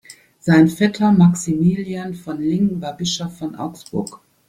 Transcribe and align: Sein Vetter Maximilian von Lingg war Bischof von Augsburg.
Sein 0.39 0.67
Vetter 0.67 1.11
Maximilian 1.11 2.15
von 2.15 2.41
Lingg 2.41 2.81
war 2.81 2.97
Bischof 2.97 3.37
von 3.37 3.55
Augsburg. 3.55 4.19